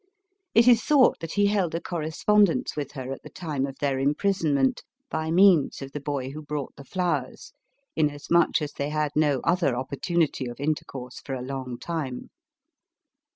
[0.55, 3.99] It is thought that he held a correspondence with her at the time of their
[3.99, 4.81] imprisonment,
[5.11, 7.53] by means of the boy who brought the flowers,
[7.95, 12.31] inasmuch as they had no other opportunity of intercourse for a long time.